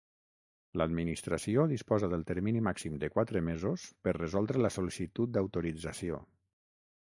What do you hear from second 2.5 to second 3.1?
màxim